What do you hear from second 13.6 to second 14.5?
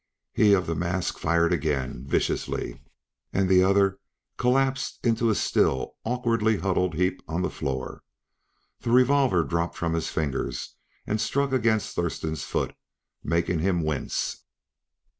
wince.